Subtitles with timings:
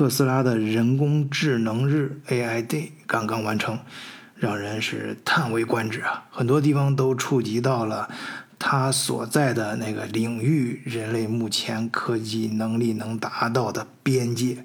[0.00, 3.78] 特斯拉的人工智能日 AI Day 刚刚完成，
[4.34, 6.24] 让人是叹为观止啊！
[6.30, 8.08] 很多地方都触及到了
[8.58, 14.64] 它所在的那个领域，人类目前科技能力能达到的边界。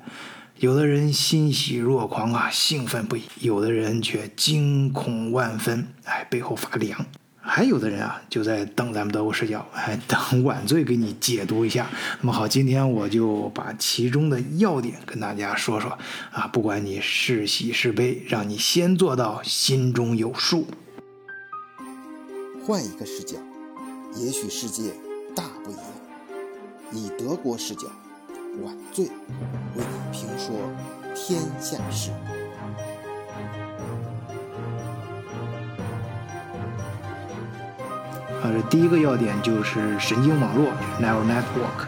[0.59, 7.05] 有的人欣喜若狂啊，兴奋不已；有的人却惊恐万分，哎，背后发凉。
[7.47, 11.87] 还有的人啊，就在等咱们德国视角，哎， 等晚醉给你解读一下。
[12.19, 15.97] 那么好，今天我就把其中的要点跟大家说说
[16.31, 20.67] 啊，不管你是喜是悲，让你先做到心中有数。
[22.65, 23.37] 换一个视角，
[24.15, 24.91] 也许世界
[25.35, 25.83] 大不一样。
[26.91, 27.87] 以德国视角，
[28.63, 29.11] 晚醉为
[29.83, 30.55] 你评说
[31.13, 32.09] 天下事。
[38.45, 41.87] 呃，第一个要点就是神经网络 （neural network）。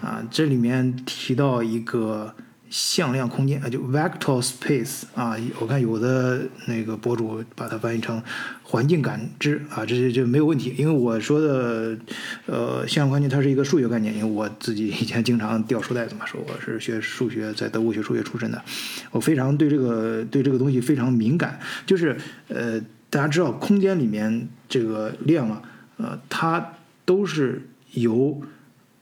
[0.00, 2.34] 啊，这里面提到一个
[2.70, 5.36] 向量空间啊，就 vector space 啊。
[5.60, 8.22] 我看有的那个博主把它翻译成
[8.62, 10.74] 环境感知啊，这这这没有问题。
[10.78, 11.98] 因为我说的
[12.46, 18.62] 呃向量空间它是一个数学概念，因为我自己以前经常掉书袋子嘛，说我是学数学，在德国学数学出身的，
[19.10, 21.60] 我非常对这个对这个东西非常敏感。
[21.84, 22.16] 就是
[22.48, 22.80] 呃，
[23.10, 25.60] 大家知道空间里面这个量啊。
[25.98, 26.72] 呃，它
[27.04, 28.40] 都是由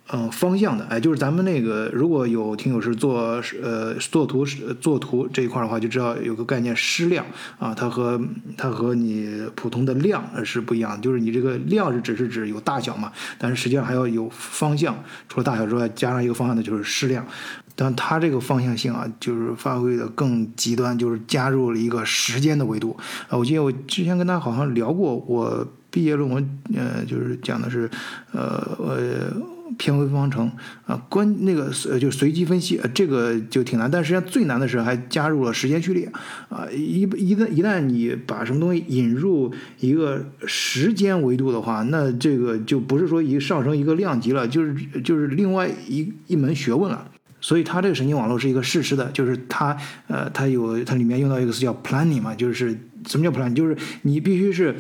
[0.09, 4.47] 呃方向的，哎，就是咱们那个如果有听友是做呃做图
[4.81, 7.27] 做图这一块的话，就知道有个概念矢量。
[7.59, 8.21] 啊，它和
[8.57, 14.97] 它和你普通的量是不一样的，就是你这个量是只是指有大小嘛，但是实际上还要有方向，
[15.29, 17.27] 除了大小之外，加上一个方向的就是矢量，
[17.75, 22.97] 但它这个方向性啊，就是发挥的更极端，就是加入了一个时间的维度。
[23.29, 25.67] 啊，我记得我之前跟他好像聊过我。
[25.97, 27.89] 毕业论文，呃，就是讲的是，
[28.33, 29.33] 呃呃，
[29.79, 30.53] 偏微分方程
[30.85, 33.91] 啊，关那个呃，就随机分析，这个就挺难。
[33.91, 36.05] 但实际上最难的是还加入了时间序列
[36.51, 47.09] 啊，一一旦一旦你把什么东西引入一个时间维度的话，那这个就不是说一上升一个量级了，就是就是另外一一门学问了。
[47.41, 49.75] 所以它这个神经网络是一个事实的，就是它
[50.09, 52.79] 呃，它有它里面用到一个词叫 planning 嘛，就是。
[53.07, 53.55] 什么叫 plan？
[53.55, 54.77] 就是你必须是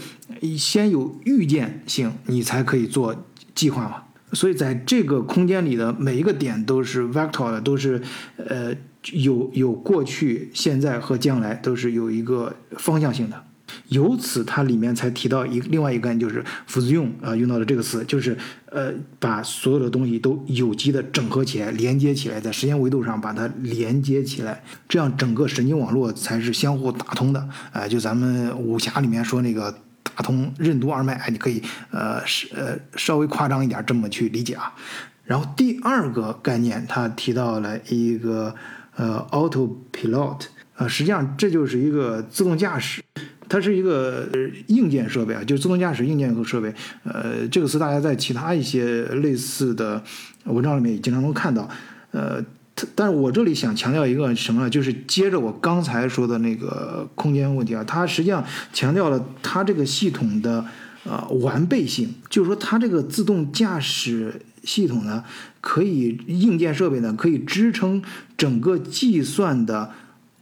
[0.58, 4.02] 先有预见性，你才可以做计划嘛。
[4.32, 8.02] 所以在这个空间里的每一个点都是 vector 的，都是
[8.36, 8.74] 呃
[9.12, 13.44] 有有过去、现在和将来都是有一个方向性的。
[13.88, 18.36] 由此，它里面才提到一另外一个概念，就是 fusion 啊，用到了这个词，就是
[18.70, 27.48] 呃，把所有的东西都有机的整合起来、连接起来，在时间维度上把它连接起来，这样整个神经网络才是相互打通的。
[27.72, 29.72] 哎，就咱们武侠里面说那个
[30.02, 34.74] 打通任督二脉，你可以呃是呃稍微夸张一点这么去理解啊。
[35.24, 38.54] 然后第二个概念，它提到了一个
[38.96, 40.40] 呃 autopilot
[40.76, 43.02] 呃，实际上这就是一个自动驾驶。
[43.48, 44.28] 它是一个
[44.66, 46.74] 硬件设备啊，就是自动驾驶硬件和设备。
[47.04, 50.02] 呃，这个词大家在其他一些类似的
[50.44, 51.68] 文章里面也经常能看到。
[52.10, 52.42] 呃，
[52.94, 54.68] 但是我这里想强调一个什么呢？
[54.68, 60.64] 就是接着我刚才说的那个空间问题啊，它实际上强调了它这个系统的
[61.04, 65.22] 呃完备性，就是说它这个自动驾驶系统呢，
[65.60, 68.02] 可以硬件设备呢可以支撑
[68.36, 69.92] 整个计算的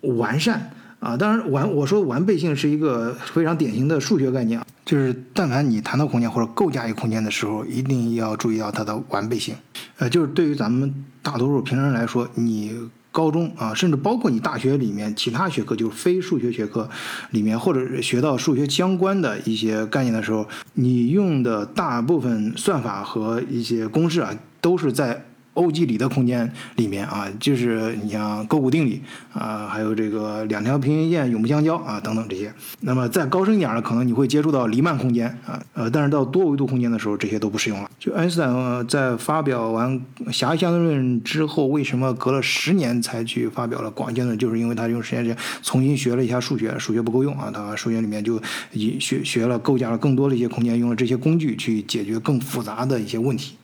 [0.00, 0.70] 完善。
[1.00, 9.55] 啊，当然完，我说完备性是一个非常典型的数学概念，就是但凡你谈到空间或者构架一个空间的时候，一定要注意到它的完备性。
[9.99, 12.72] 呃，就是对于咱们大多数平常人来说，你
[13.12, 16.88] 高中啊，甚至包括你大学里面其他学科，就是非数学学科
[17.32, 25.26] 里面，或者学到数学相关的一些概念的时候，你用的大部分算法和一些公式啊，都是在。
[25.54, 29.00] 欧几里得空间里面啊，就是你像勾股定理
[29.32, 32.53] 啊，还有这个两条平行线永不相交啊等等这些。
[32.81, 37.91] 那么再高深一点的，可能你会接触到黎曼空间啊，呃，但是到多维度空间的时候，这些都不适用了。
[37.98, 40.00] 就爱因斯坦在发表完
[40.32, 44.38] 狭义相对论之后，为什么隔了十年才去发表了广义相对论？
[44.38, 48.43] 就是因为他用时间间重新学了一下数学，数学不够用啊，他数学里面就
[48.73, 53.55] 以学学了构架了更多的一些空间，用了这些工具去解决更复杂的一些问题，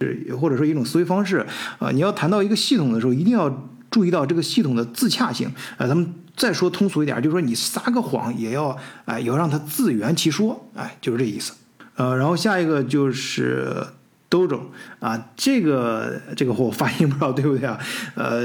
[0.41, 1.45] 或者说一种思维方式。
[1.81, 5.49] 啊，你要谈到一个系统的时候，一定要注意到这个系统的自洽性。
[5.77, 11.55] 啊，咱们再说通俗一点，就是说你撒个谎也要，哎，要让它自圆其说，哎，就是这意思。
[11.97, 13.75] 呃，然后下一个就是
[14.31, 14.61] Dojo
[15.01, 17.79] 啊，这个这个货我发音不知道对不对啊？
[18.15, 18.43] 呃，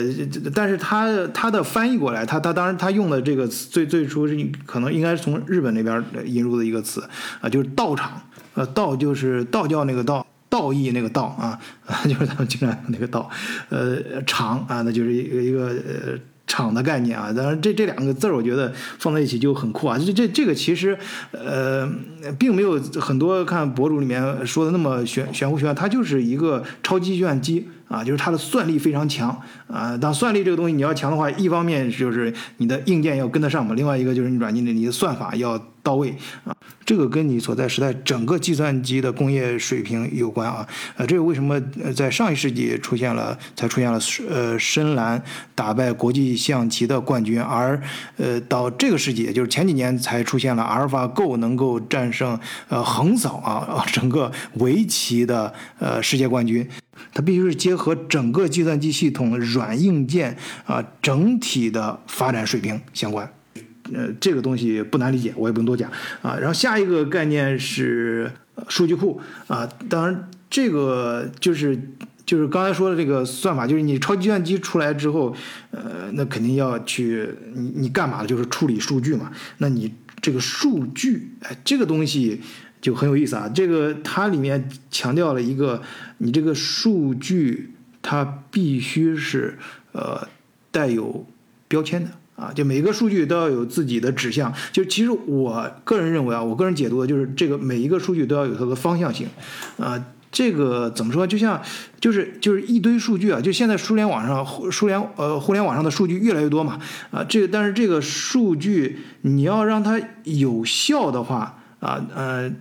[0.54, 4.36] 但是它它的翻译过来，它它当然它用的这个词最最初是
[4.66, 7.08] 可能应该是从日本那边引入的一个词
[7.42, 8.22] 啊，就是道场。
[8.56, 10.26] 呃，道就是道教那个道。
[10.56, 11.60] 道义那个道啊，
[12.08, 13.30] 就是咱们经常那个道，
[13.68, 16.18] 呃，场啊，那就是一个一个呃
[16.48, 17.34] 场的概念啊。
[17.36, 20.00] 当然，这这两个字儿，我觉得放在一起就很酷啊。
[20.00, 20.98] 这这这个其实
[21.32, 21.86] 呃，
[22.40, 27.68] 并没有很多看博主里面说的那么玄玄乎玄，它就是一个超级计算机。
[27.88, 29.30] 啊，就是它的算力非常强
[29.68, 29.96] 啊。
[29.96, 35.56] 当算力这个东西你要强的话，一方面就是你的硬件要跟得上嘛，另外一个就是你软件的你的算法要
[35.86, 36.10] 到位
[36.44, 36.52] 啊。
[36.84, 40.68] 这个跟你所在时代整个计算机的工业水平有关啊。
[40.98, 41.60] 呃，这个为什么
[41.96, 44.00] 在上一世纪出现了，才出现了
[44.30, 45.20] 呃深蓝
[45.56, 47.82] 打败国际象棋的冠军，而
[48.18, 52.40] 呃到这个世纪，也就是前几年才出现了阿尔法 Go 能够战胜
[52.70, 56.68] 呃横扫啊 整个围棋的呃世界冠军。
[57.14, 63.30] 它必须是结合整个计算机系统软硬件啊整体的发展水平相关，
[63.94, 65.92] 呃，这个东西不难理解，我也不用多讲
[66.22, 66.38] 啊。
[66.38, 68.32] 然后下一个概念是
[68.68, 71.80] 数据库啊，当然这个就是
[72.26, 75.36] 就是刚才说的这个算法，就是你超级计算机出来之后，
[75.72, 79.32] 呃，那肯定要去你你干嘛的，就是处理数据嘛。
[79.60, 82.42] 那你这个数据，哎，这个东西。
[82.82, 85.82] 就很有意思啊，这个它里面强调了一个，
[86.20, 87.72] 你这个数据
[88.04, 89.58] 它必须是
[89.94, 90.28] 呃
[90.70, 91.26] 带有
[91.68, 94.54] 标签的啊，就每个数据都要有自己的指向。
[94.72, 99.28] 就其实我个人认为啊，我个人解读的就是这个每一个数据都要有它的方向性
[99.78, 100.06] 啊。
[100.32, 101.26] 这个怎么说？
[101.26, 101.62] 就像
[102.00, 106.80] 就是就是一堆数据啊，就现在互联网上互联呃互联网上的数据越来越多嘛
[107.12, 112.52] 啊，这个但是这个数据你要让它有效的话啊呃。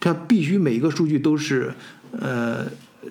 [0.00, 1.72] 它必须每一个数据都是，
[2.12, 2.64] 呃，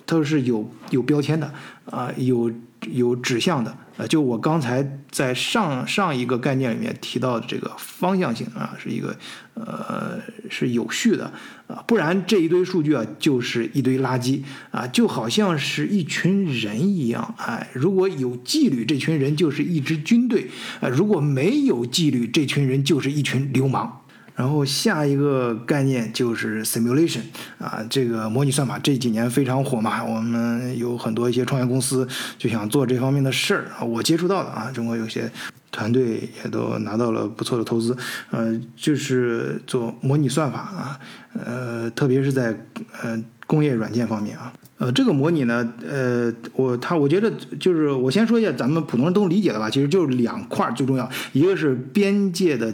[0.06, 1.52] 都是有有标签的
[1.84, 2.50] 啊，有
[2.90, 4.06] 有指向的啊。
[4.06, 9.16] 就我刚才在上上一个概念里面提到的这个方向性啊，是一个
[9.54, 11.32] 呃是有序的
[11.66, 20.48] 啊，不然这一堆数据啊就是一堆垃圾啊，就好像是一群人一样哎，如果有纪律，这群人就是一支军队
[20.80, 24.02] 啊；如果没有纪律，这群人就是一群流氓。
[24.38, 27.22] 然后下一个概念就是 simulation
[27.58, 32.06] 啊，这个模拟算法这几年非常火嘛，我们有很多一些创业公司
[32.38, 35.28] 就想做这方面的事儿啊，我接触到的啊，中国有些
[35.72, 37.96] 团队也都拿到了不错的投资，
[38.30, 41.00] 呃，就是做模拟算法啊，
[41.44, 42.56] 呃，特别是在
[43.02, 52.72] 呃工业软件方面啊，呃，这个模拟呢，呃，我他我觉得就是我先说一下咱们普通人都理解的吧，其实就是两块最重要，一个是边界的。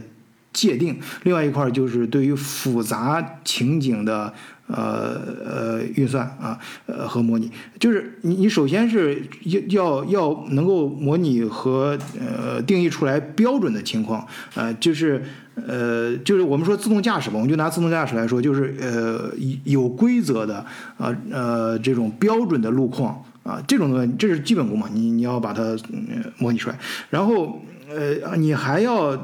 [0.54, 4.32] 界定，另外一块儿就是对于复杂情景的
[4.68, 15.22] 呃呃运算啊呃和模拟，就是你你首先是要要要能够模拟和呃定义出来标准的情况，呃就是
[15.56, 19.30] 呃就是我们说自动驾驶吧，我们就拿自动驾驶来说，就是呃
[19.64, 20.64] 有规则的
[20.96, 25.62] 啊呃这种标准的路况啊这种东西，这是基本功嘛，你你要把它
[25.92, 26.78] 嗯模拟出来，
[27.10, 27.60] 然后。
[27.88, 29.16] 呃，你还要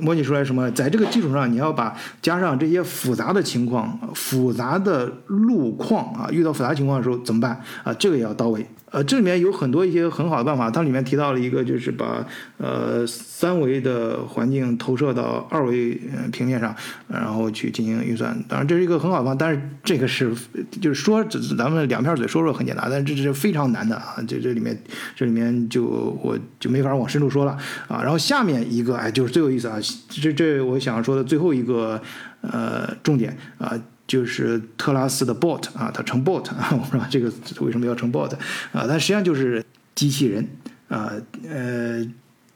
[0.00, 0.70] 模拟出来什么？
[0.72, 7.94] 在这个基础上，你要把加上这些复杂的情况、复杂的路况啊，遇到复杂情况的时候怎么办啊？
[7.94, 8.66] 这个也要到位。
[8.92, 12.26] 呃，这里面有很多一些很好的办法，它里面提到了一个，就是把
[12.58, 15.98] 呃三维的环境投射到二维
[16.30, 16.76] 平面上，
[17.08, 18.38] 然后去进行运算。
[18.46, 20.30] 当然，这是一个很好的方法，但是这个是
[20.78, 21.24] 就是说，
[21.56, 24.16] 咱们两片嘴说说很简单，但是这是非常难的啊！
[24.28, 24.78] 这这里面
[25.16, 25.84] 这里面就
[26.22, 27.56] 我就没法往深处说了
[27.88, 28.02] 啊。
[28.02, 29.78] 然后下面一个哎，就是最有意思啊，
[30.10, 31.98] 这这我想说的最后一个
[32.42, 33.72] 呃重点啊。
[34.06, 38.30] 就是特拉斯的 bot 啊，它成 bot 啊，我不知道这个为什么要成 bot
[38.72, 40.46] 啊，它实际上就是机器人
[40.88, 41.12] 啊，
[41.48, 42.06] 呃，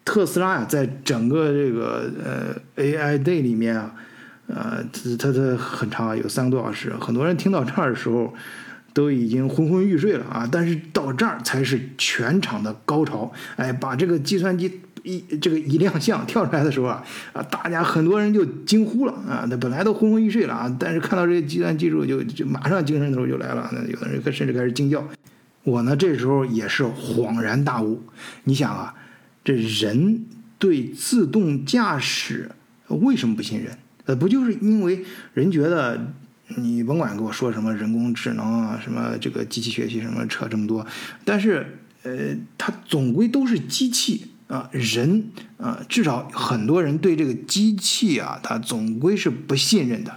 [0.04, 3.94] 特斯拉呀，在整个这个呃 AI day 里面啊，
[4.48, 4.84] 呃，
[5.18, 8.34] 它它很长啊，有三个多小时，很多人听到这儿的时候
[8.92, 14.80] 都已经昏昏欲睡了啊，但是到这儿才是全场的高潮，哎，把这个计算机。
[15.06, 19.46] 一这个一亮相跳出来的时候啊啊，大家很多人就惊呼了啊！
[19.48, 23.70] 那本来都昏昏欲睡了啊，但是看到这个计算技术就就马上精神头就来了。
[23.72, 25.06] 那有的人甚至开始惊叫。
[25.62, 28.02] 我呢这时候也是恍然大悟。
[28.44, 28.92] 你想啊，
[29.44, 30.24] 这人
[30.58, 32.50] 对自动驾驶
[32.88, 33.78] 为什么不信任？
[34.06, 36.12] 呃，不就是因为人觉得
[36.56, 40.84] 你甭管给我说什么人工智能啊，什么这个机器学习什么扯这么多，
[41.24, 44.32] 但是呃，它总归都是机器。
[44.48, 50.12] 啊，人啊，至少很多人对这个机器啊，他总归是不信任的，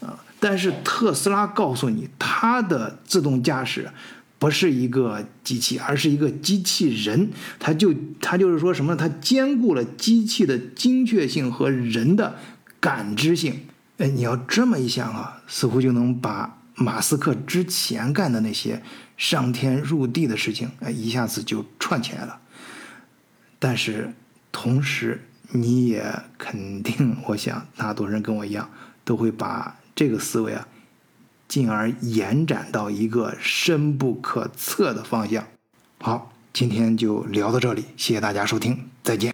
[0.00, 3.90] 啊，但是特斯拉告诉你，它的自动驾驶
[4.38, 12.36] 不是一个机器，而是一个机器人，它就它就是说什么，它兼顾了机器的精确性和人的
[12.78, 13.60] 感知性。
[13.98, 18.82] 哎，你要这么一想啊，似乎就能把马斯克之前干的那些
[19.16, 22.38] 上天入地的事情，哎，一下子就串起来了。
[23.64, 24.12] 但是
[24.50, 26.04] 同时，你也
[26.36, 28.68] 肯定，我想大多数人跟我一样，
[29.04, 30.66] 都会把这个思维啊，
[31.46, 35.46] 进而延展到一个深不可测的方向。
[36.00, 39.31] 好，今天就聊到这里，谢谢大家收听，再见。